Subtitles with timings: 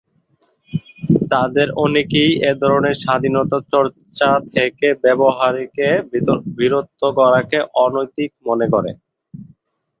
[1.31, 5.87] তাদের অনেকেই এধরনের স্বাধীনতা চর্চা থেকে ব্যবহারকারীকে
[6.57, 8.91] বিরত করাকে অনৈতিক মনে করে।